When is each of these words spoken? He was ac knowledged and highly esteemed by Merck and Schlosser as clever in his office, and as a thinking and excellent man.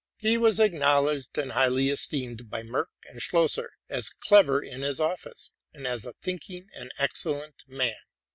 He 0.17 0.35
was 0.35 0.59
ac 0.59 0.79
knowledged 0.79 1.37
and 1.37 1.51
highly 1.51 1.89
esteemed 1.89 2.49
by 2.49 2.63
Merck 2.63 2.87
and 3.05 3.21
Schlosser 3.21 3.69
as 3.87 4.09
clever 4.09 4.59
in 4.59 4.81
his 4.81 4.99
office, 4.99 5.51
and 5.75 5.85
as 5.85 6.07
a 6.07 6.13
thinking 6.23 6.71
and 6.73 6.89
excellent 6.97 7.63
man. 7.67 7.93